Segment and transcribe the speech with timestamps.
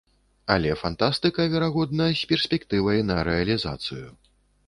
[0.53, 4.07] Але фантастыка, верагодна, з перспектывай на рэалізацыю.